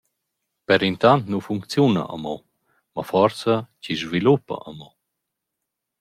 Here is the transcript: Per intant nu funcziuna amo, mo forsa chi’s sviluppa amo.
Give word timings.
Per 0.67 0.79
intant 0.91 1.21
nu 1.31 1.39
funcziuna 1.47 2.03
amo, 2.15 2.35
mo 2.93 3.01
forsa 3.11 3.55
chi’s 3.81 4.01
sviluppa 4.03 4.55
amo. 4.69 4.89